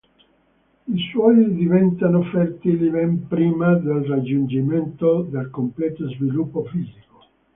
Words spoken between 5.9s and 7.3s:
sviluppo fisico.